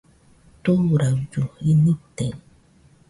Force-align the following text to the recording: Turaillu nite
Turaillu 0.63 1.71
nite 1.83 2.25